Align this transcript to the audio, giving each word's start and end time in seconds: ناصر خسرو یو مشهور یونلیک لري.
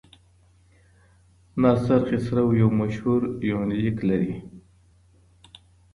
ناصر 1.61 2.01
خسرو 2.07 2.45
یو 2.61 2.69
مشهور 2.79 3.21
یونلیک 3.49 3.97
لري. 4.09 4.33